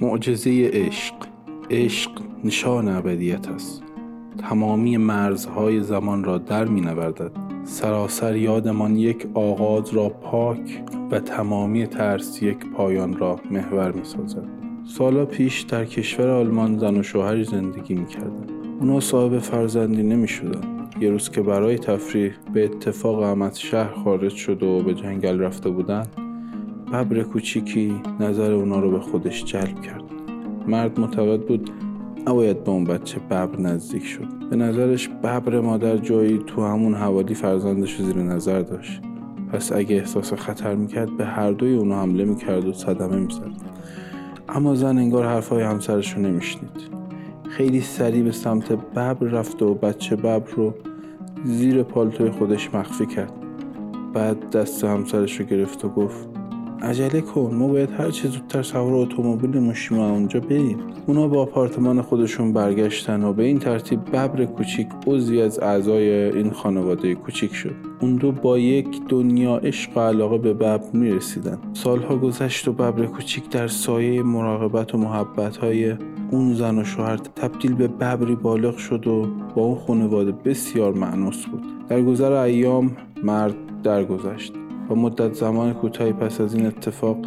معجزه 0.00 0.70
عشق 0.72 1.14
عشق 1.70 2.10
نشان 2.44 2.88
ابدیت 2.88 3.48
است 3.48 3.82
تمامی 4.38 4.96
مرزهای 4.96 5.80
زمان 5.80 6.24
را 6.24 6.38
در 6.38 6.64
می 6.64 6.80
نوردد 6.80 7.32
سراسر 7.64 8.36
یادمان 8.36 8.96
یک 8.96 9.26
آغاز 9.34 9.94
را 9.94 10.08
پاک 10.08 10.82
و 11.10 11.20
تمامی 11.20 11.86
ترس 11.86 12.42
یک 12.42 12.66
پایان 12.76 13.16
را 13.16 13.40
محور 13.50 13.92
می 13.92 14.04
سازد 14.04 14.48
سالا 14.86 15.26
پیش 15.26 15.60
در 15.60 15.84
کشور 15.84 16.28
آلمان 16.28 16.78
زن 16.78 16.96
و 16.96 17.02
شوهری 17.02 17.44
زندگی 17.44 17.94
می 17.94 18.06
کردن. 18.06 18.46
اونا 18.80 19.00
صاحب 19.00 19.38
فرزندی 19.38 20.02
نمی 20.02 20.28
شدن. 20.28 20.88
یه 21.00 21.10
روز 21.10 21.30
که 21.30 21.42
برای 21.42 21.78
تفریح 21.78 22.32
به 22.52 22.64
اتفاق 22.64 23.22
هم 23.22 23.50
شهر 23.54 23.94
خارج 23.94 24.34
شده 24.34 24.66
و 24.66 24.82
به 24.82 24.94
جنگل 24.94 25.40
رفته 25.40 25.70
بودن 25.70 26.06
ببر 26.92 27.22
کوچیکی 27.22 28.02
نظر 28.20 28.52
اونا 28.52 28.80
رو 28.80 28.90
به 28.90 29.00
خودش 29.00 29.44
جلب 29.44 29.80
کرد. 29.80 30.02
مرد 30.68 31.00
معتقد 31.00 31.40
بود 31.40 31.70
نباید 32.26 32.64
به 32.64 32.70
اون 32.70 32.84
بچه 32.84 33.20
ببر 33.30 33.60
نزدیک 33.60 34.04
شد. 34.04 34.48
به 34.50 34.56
نظرش 34.56 35.08
ببر 35.08 35.60
مادر 35.60 35.96
جایی 35.96 36.38
تو 36.38 36.64
همون 36.64 36.94
حوالی 36.94 37.34
فرزندش 37.34 38.02
زیر 38.02 38.16
نظر 38.16 38.60
داشت. 38.60 39.02
پس 39.52 39.72
اگه 39.72 39.96
احساس 39.96 40.32
خطر 40.32 40.74
می‌کرد 40.74 41.16
به 41.16 41.24
هر 41.24 41.52
دوی 41.52 41.74
اونو 41.74 41.94
حمله 41.94 42.24
می‌کرد 42.24 42.66
و 42.66 42.72
صدمه 42.72 43.16
می‌زد. 43.16 43.50
اما 44.48 44.74
زن 44.74 44.98
انگار 44.98 45.26
حرفهای 45.26 45.62
همسرش 45.62 46.12
رو 46.12 46.22
نمیشنید. 46.22 47.00
خیلی 47.48 47.80
سریع 47.80 48.22
به 48.22 48.32
سمت 48.32 48.72
ببر 48.72 49.14
رفت 49.14 49.62
و 49.62 49.74
بچه 49.74 50.16
ببر 50.16 50.50
رو 50.56 50.74
زیر 51.44 51.82
پالتوی 51.82 52.30
خودش 52.30 52.74
مخفی 52.74 53.06
کرد. 53.06 53.32
بعد 54.12 54.50
دست 54.50 54.84
همسرش 54.84 55.40
رو 55.40 55.46
گرفت 55.46 55.84
و 55.84 55.88
گفت 55.88 56.28
عجله 56.82 57.20
کن. 57.20 57.54
ما 57.54 57.68
باید 57.68 57.90
هر 57.90 58.10
چه 58.10 58.28
زودتر 58.28 58.62
سوار 58.62 58.94
اتومبیل 58.94 59.60
مشیم 59.60 59.98
و 59.98 60.02
اونجا 60.02 60.40
بریم. 60.40 60.78
اونا 61.06 61.28
با 61.28 61.42
آپارتمان 61.42 62.02
خودشون 62.02 62.52
برگشتن 62.52 63.24
و 63.24 63.32
به 63.32 63.42
این 63.42 63.58
ترتیب 63.58 64.04
ببر 64.04 64.44
کوچیک 64.44 64.88
عضوی 65.06 65.42
از 65.42 65.58
اعضای 65.58 66.10
این 66.10 66.50
خانواده 66.50 67.14
کوچیک 67.14 67.54
شد. 67.54 67.74
اون 68.00 68.16
دو 68.16 68.32
با 68.32 68.58
یک 68.58 68.88
دنیا 69.08 69.56
عشق 69.56 69.96
و 69.96 70.00
علاقه 70.00 70.38
به 70.38 70.54
ببر 70.54 70.80
می‌رسیدن. 70.92 71.58
سالها 71.72 72.16
گذشت 72.16 72.68
و 72.68 72.72
ببر 72.72 73.06
کوچیک 73.06 73.50
در 73.50 73.66
سایه 73.66 74.22
مراقبت 74.22 74.94
و 74.94 74.98
محبت 74.98 75.56
های 75.56 75.94
اون 76.30 76.54
زن 76.54 76.78
و 76.78 76.84
شوهر 76.84 77.16
تبدیل 77.16 77.74
به 77.74 77.88
ببری 77.88 78.34
بالغ 78.34 78.76
شد 78.76 79.06
و 79.06 79.26
با 79.54 79.62
اون 79.62 79.78
خانواده 79.78 80.32
بسیار 80.32 80.92
معنوس 80.92 81.46
بود. 81.46 81.62
در 81.88 82.02
گذر 82.02 82.32
ایام 82.32 82.96
مرد 83.22 83.54
درگذشت. 83.82 84.52
با 84.90 84.96
مدت 84.96 85.34
زمان 85.34 85.74
کوتاهی 85.74 86.12
پس 86.12 86.40
از 86.40 86.54
این 86.54 86.66
اتفاق 86.66 87.18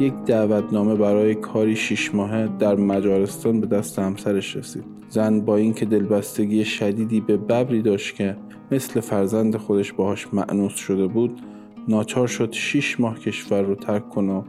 یک 0.00 0.14
دعوتنامه 0.26 0.94
برای 0.94 1.34
کاری 1.34 1.76
شیش 1.76 2.14
ماهه 2.14 2.48
در 2.58 2.74
مجارستان 2.74 3.60
به 3.60 3.66
دست 3.66 3.98
همسرش 3.98 4.56
رسید. 4.56 4.84
زن 5.08 5.40
با 5.40 5.56
اینکه 5.56 5.84
دلبستگی 5.84 6.64
شدیدی 6.64 7.20
به 7.20 7.36
ببری 7.36 7.82
داشت 7.82 8.16
که 8.16 8.36
مثل 8.70 9.00
فرزند 9.00 9.56
خودش 9.56 9.92
باهاش 9.92 10.34
معنوس 10.34 10.74
شده 10.74 11.06
بود 11.06 11.40
ناچار 11.88 12.26
شد 12.26 12.52
شیش 12.52 13.00
ماه 13.00 13.18
کشور 13.18 13.62
رو 13.62 13.74
ترک 13.74 14.08
کنه 14.08 14.32
و 14.32 14.42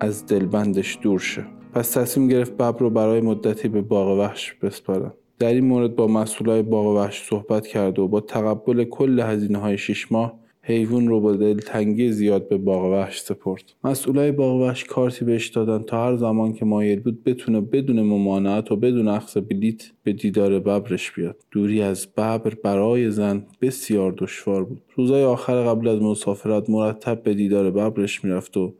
از 0.00 0.26
دلبندش 0.26 0.98
دور 1.02 1.18
شه. 1.18 1.44
پس 1.72 1.90
تصمیم 1.90 2.28
گرفت 2.28 2.52
ببر 2.52 2.78
رو 2.78 2.90
برای 2.90 3.20
مدتی 3.20 3.68
به 3.68 3.82
باغ 3.82 4.18
وحش 4.18 4.52
بسپاره 4.52 5.12
در 5.38 5.48
این 5.48 5.64
مورد 5.64 5.96
با 5.96 6.06
مسئولای 6.06 6.62
باغ 6.62 6.86
وحش 6.86 7.28
صحبت 7.28 7.66
کرد 7.66 7.98
و 7.98 8.08
با 8.08 8.20
تقبل 8.20 8.84
کل 8.84 9.20
هزینه 9.20 9.58
های 9.58 9.78
شیش 9.78 10.12
ماه 10.12 10.39
حیوان 10.70 11.08
رو 11.08 11.20
با 11.20 11.32
دلتنگی 11.32 12.12
زیاد 12.12 12.48
به 12.48 12.56
باغ 12.56 12.84
وحش 12.84 13.20
سپرد. 13.20 13.72
مسئولای 13.84 14.32
باغ 14.32 14.60
وحش 14.60 14.84
کارتی 14.84 15.24
بهش 15.24 15.48
دادن 15.48 15.82
تا 15.82 16.06
هر 16.06 16.16
زمان 16.16 16.52
که 16.52 16.64
مایل 16.64 17.00
بود 17.00 17.24
بتونه 17.24 17.60
بدون 17.60 18.02
ممانعت 18.02 18.72
و 18.72 18.76
بدون 18.76 19.08
اخذ 19.08 19.36
بلیت 19.36 19.82
به 20.02 20.12
دیدار 20.12 20.58
ببرش 20.58 21.12
بیاد. 21.12 21.36
دوری 21.50 21.82
از 21.82 22.06
ببر 22.06 22.54
برای 22.64 23.10
زن 23.10 23.46
بسیار 23.60 24.14
دشوار 24.18 24.64
بود. 24.64 24.80
روزای 24.96 25.24
آخر 25.24 25.64
قبل 25.64 25.88
از 25.88 26.02
مسافرت 26.02 26.70
مرتب 26.70 27.22
به 27.22 27.34
دیدار 27.34 27.70
ببرش 27.70 28.24
می‌رفت 28.24 28.56
و 28.56 28.74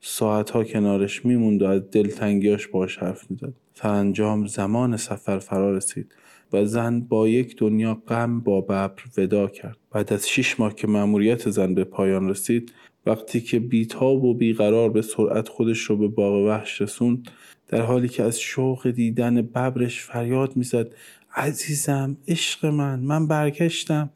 ساعتها 0.00 0.64
کنارش 0.64 1.26
میموند 1.26 1.62
و 1.62 1.66
از 1.66 1.90
دلتنگیاش 1.90 2.68
باش 2.68 2.98
حرف 2.98 3.30
می‌زد. 3.30 3.52
سرانجام 3.78 4.46
زمان 4.46 4.96
سفر 4.96 5.38
فرا 5.38 5.76
رسید 5.76 6.14
و 6.52 6.64
زن 6.64 7.00
با 7.00 7.28
یک 7.28 7.56
دنیا 7.56 7.94
غم 8.08 8.40
با 8.40 8.60
ببر 8.60 8.90
ودا 9.16 9.46
کرد. 9.48 9.76
بعد 9.90 10.12
از 10.12 10.28
شیش 10.28 10.60
ماه 10.60 10.74
که 10.74 10.86
مأموریت 10.86 11.50
زن 11.50 11.74
به 11.74 11.84
پایان 11.84 12.28
رسید 12.28 12.72
وقتی 13.06 13.40
که 13.40 13.58
بیتاب 13.58 14.24
و 14.24 14.34
بیقرار 14.34 14.90
به 14.90 15.02
سرعت 15.02 15.48
خودش 15.48 15.78
رو 15.78 15.96
به 15.96 16.08
باغ 16.08 16.46
وحش 16.48 16.80
رسوند 16.80 17.30
در 17.68 17.82
حالی 17.82 18.08
که 18.08 18.22
از 18.22 18.40
شوق 18.40 18.90
دیدن 18.90 19.42
ببرش 19.42 20.00
فریاد 20.00 20.56
می‌زد 20.56 20.86
عزیزم 21.34 22.16
عشق 22.28 22.66
من 22.66 23.00
من 23.00 23.26
برگشتم. 23.26 24.10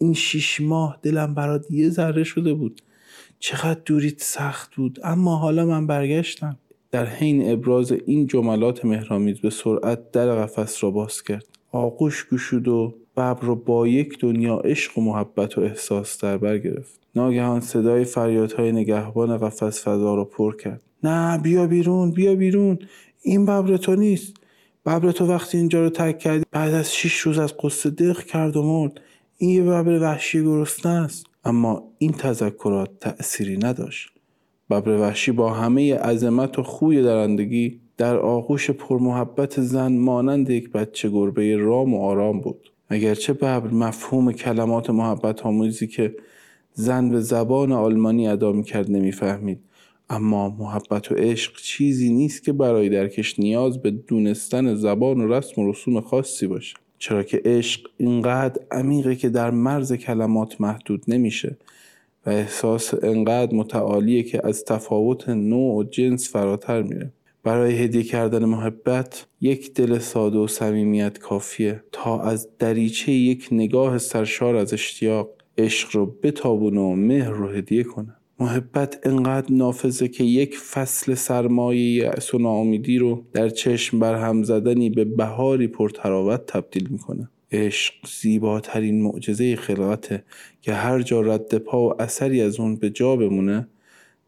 این 0.00 0.14
شیش 0.14 0.60
ماه 0.60 0.98
دلم 1.02 1.34
برات 1.34 1.70
یه 1.70 1.88
ذره 1.90 2.24
شده 2.24 2.54
بود. 2.54 2.82
چقدر 3.38 3.80
دوریت 3.86 4.22
سخت 4.22 4.74
بود 4.76 4.98
اما 5.02 5.36
حالا 5.36 5.66
من 5.66 5.86
برگشتم. 5.86 6.58
در 6.94 7.06
حین 7.06 7.52
ابراز 7.52 7.92
این 8.06 8.26
جملات 8.26 8.84
مهرامیز 8.84 9.40
به 9.40 9.50
سرعت 9.50 10.10
در 10.12 10.34
قفس 10.34 10.84
را 10.84 10.90
باز 10.90 11.22
کرد. 11.22 11.46
آغوش 11.72 12.26
گشود 12.32 12.68
و 12.68 12.94
ببر 13.16 13.40
را 13.40 13.54
با 13.54 13.88
یک 13.88 14.18
دنیا 14.20 14.56
عشق 14.56 14.98
و 14.98 15.00
محبت 15.00 15.58
و 15.58 15.60
احساس 15.60 16.18
در 16.18 16.36
بر 16.38 16.58
گرفت. 16.58 17.00
ناگهان 17.16 17.60
صدای 17.60 18.04
فریادهای 18.04 18.72
نگهبان 18.72 19.38
قفس 19.38 19.88
فضا 19.88 20.14
را 20.14 20.24
پر 20.24 20.56
کرد. 20.56 20.80
نه 21.02 21.38
بیا 21.38 21.66
بیرون 21.66 22.10
بیا 22.10 22.34
بیرون. 22.34 22.78
این 23.22 23.46
ببر 23.46 23.76
تو 23.76 23.94
نیست. 23.94 24.34
ببر 24.86 25.12
تو 25.12 25.26
وقتی 25.26 25.58
اینجا 25.58 25.82
رو 25.82 25.90
ترک 25.90 26.18
کردی 26.18 26.44
بعد 26.50 26.74
از 26.74 26.94
شیش 26.94 27.18
روز 27.18 27.38
از 27.38 27.54
قصه 27.56 27.90
دق 27.90 28.24
کرد 28.24 28.56
و 28.56 28.62
مرد. 28.62 29.00
این 29.38 29.50
یه 29.50 29.62
ببر 29.62 30.02
وحشی 30.02 30.42
گرسنه 30.42 30.92
است. 30.92 31.26
اما 31.44 31.82
این 31.98 32.12
تذکرات 32.12 32.90
تأثیری 33.00 33.56
نداشت. 33.56 34.13
ببر 34.80 35.00
وحشی 35.00 35.32
با 35.32 35.50
همه 35.50 35.94
عظمت 35.94 36.58
و 36.58 36.62
خوی 36.62 37.02
درندگی 37.02 37.80
در 37.96 38.16
آغوش 38.16 38.70
پرمحبت 38.70 39.60
زن 39.60 39.92
مانند 39.92 40.50
یک 40.50 40.72
بچه 40.72 41.08
گربه 41.08 41.56
رام 41.56 41.94
و 41.94 42.02
آرام 42.02 42.40
بود. 42.40 42.70
اگرچه 42.88 43.32
ببر 43.32 43.70
مفهوم 43.70 44.32
کلمات 44.32 44.90
محبت 44.90 45.46
آموزی 45.46 45.86
که 45.86 46.14
زن 46.72 47.08
به 47.08 47.20
زبان 47.20 47.72
آلمانی 47.72 48.28
ادا 48.28 48.52
می‌کرد 48.52 48.90
نمی‌فهمید 48.90 49.58
اما 50.10 50.48
محبت 50.58 51.12
و 51.12 51.14
عشق 51.14 51.56
چیزی 51.56 52.12
نیست 52.12 52.44
که 52.44 52.52
برای 52.52 52.88
درکش 52.88 53.38
نیاز 53.38 53.82
به 53.82 53.90
دونستن 53.90 54.74
زبان 54.74 55.20
و 55.20 55.28
رسم 55.28 55.62
و 55.62 55.70
رسوم 55.70 56.00
خاصی 56.00 56.46
باشه. 56.46 56.76
چرا 56.98 57.22
که 57.22 57.42
عشق 57.44 57.80
اینقدر 57.96 58.62
عمیقه 58.70 59.16
که 59.16 59.28
در 59.28 59.50
مرز 59.50 59.92
کلمات 59.92 60.60
محدود 60.60 61.04
نمیشه. 61.08 61.56
و 62.26 62.30
احساس 62.30 62.94
انقدر 63.02 63.54
متعالیه 63.54 64.22
که 64.22 64.46
از 64.46 64.64
تفاوت 64.64 65.28
نوع 65.28 65.74
و 65.74 65.82
جنس 65.82 66.32
فراتر 66.32 66.82
میره. 66.82 67.12
برای 67.42 67.74
هدیه 67.74 68.02
کردن 68.02 68.44
محبت 68.44 69.26
یک 69.40 69.74
دل 69.74 69.98
ساده 69.98 70.38
و 70.38 70.46
صمیمیت 70.46 71.18
کافیه. 71.18 71.82
تا 71.92 72.20
از 72.20 72.48
دریچه 72.58 73.12
یک 73.12 73.48
نگاه 73.52 73.98
سرشار 73.98 74.56
از 74.56 74.72
اشتیاق 74.72 75.30
عشق 75.58 75.96
رو 75.96 76.06
بتابونه 76.22 76.80
و 76.80 76.94
مهر 76.94 77.30
رو 77.30 77.48
هدیه 77.48 77.82
کنه. 77.82 78.16
محبت 78.40 79.06
انقدر 79.06 79.52
نافذه 79.52 80.08
که 80.08 80.24
یک 80.24 80.58
فصل 80.58 81.14
سرمایه 81.14 82.12
ناامیدی 82.40 82.98
رو 82.98 83.24
در 83.32 83.48
چشم 83.48 83.98
برهم 83.98 84.42
زدنی 84.42 84.90
به 84.90 85.04
بهاری 85.04 85.66
پرتراوت 85.66 86.46
تبدیل 86.46 86.88
می‌کنه. 86.90 87.30
عشق 87.52 87.94
زیباترین 88.20 89.02
معجزه 89.02 89.56
خلقته 89.56 90.24
که 90.62 90.72
هر 90.72 91.02
جا 91.02 91.20
رد 91.20 91.58
پا 91.58 91.88
و 91.88 92.02
اثری 92.02 92.40
از 92.40 92.60
اون 92.60 92.76
به 92.76 92.90
جا 92.90 93.16
بمونه 93.16 93.68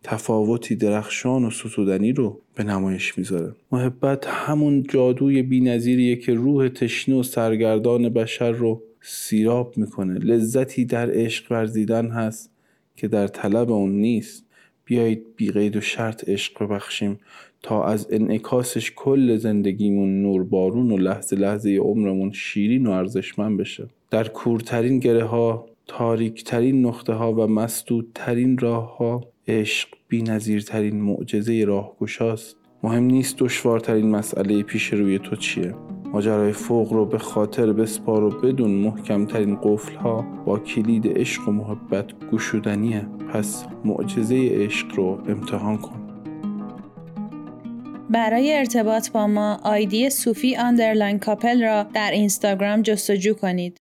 تفاوتی 0.02 0.76
درخشان 0.76 1.44
و 1.44 1.50
ستودنی 1.50 2.12
رو 2.12 2.40
به 2.54 2.64
نمایش 2.64 3.18
می‌ذاره. 3.18 3.52
محبت 3.72 4.26
همون 4.26 4.82
جادوی 4.82 5.42
بینظیریه 5.42 6.16
که 6.16 6.34
روح 6.34 6.68
تشنه 6.68 7.14
و 7.14 7.22
سرگردان 7.22 8.08
بشر 8.08 8.50
رو 8.50 8.82
سیراب 9.02 9.78
می‌کنه. 9.78 10.18
لذتی 10.18 10.84
در 10.84 11.10
عشق 11.12 11.52
ورزیدن 11.52 12.06
هست 12.06 12.50
که 12.96 13.08
در 13.08 13.26
طلب 13.26 13.70
اون 13.70 13.92
نیست. 13.92 14.45
بیایید 14.86 15.26
بیقید 15.36 15.76
و 15.76 15.80
شرط 15.80 16.28
عشق 16.28 16.62
ببخشیم 16.62 17.20
تا 17.62 17.84
از 17.84 18.06
انعکاسش 18.10 18.92
کل 18.96 19.36
زندگیمون 19.36 20.22
نور 20.22 20.44
بارون 20.44 20.90
و 20.90 20.96
لحظه 20.96 21.36
لحظه 21.36 21.76
عمرمون 21.76 22.32
شیرین 22.32 22.86
و 22.86 22.90
ارزشمند 22.90 23.58
بشه. 23.58 23.88
در 24.10 24.28
کورترین 24.28 24.98
گره 24.98 25.24
ها 25.24 25.66
تاریکترین 25.86 26.86
نقطه 26.86 27.12
ها 27.12 27.32
و 27.32 27.46
مسدودترین 27.46 28.58
راه 28.58 28.96
ها 28.96 29.20
عشق 29.48 29.88
بی 30.08 30.22
نظیرترین 30.22 31.00
معجزه 31.00 31.64
راهگشاست. 31.64 32.56
مهم 32.82 33.04
نیست 33.04 33.38
دشوارترین 33.38 34.10
مسئله 34.10 34.62
پیش 34.62 34.92
روی 34.92 35.18
تو 35.18 35.36
چیه. 35.36 35.74
ماجرای 36.16 36.52
فوق 36.52 36.92
رو 36.92 37.06
به 37.06 37.18
خاطر 37.18 37.72
بسپار 37.72 38.24
و 38.24 38.30
بدون 38.30 38.70
محکمترین 38.70 39.58
قفل 39.62 39.94
ها 39.94 40.24
با 40.46 40.58
کلید 40.58 41.18
عشق 41.18 41.48
و 41.48 41.52
محبت 41.52 42.06
گشودنیه 42.32 43.06
پس 43.32 43.64
معجزه 43.84 44.48
عشق 44.52 44.94
رو 44.94 45.18
امتحان 45.28 45.78
کن 45.78 46.00
برای 48.10 48.56
ارتباط 48.56 49.10
با 49.10 49.26
ما 49.26 49.60
آیدی 49.62 50.10
صوفی 50.10 50.56
underline 50.56 51.18
کاپل 51.18 51.62
را 51.62 51.82
در 51.82 52.10
اینستاگرام 52.10 52.82
جستجو 52.82 53.34
کنید. 53.34 53.85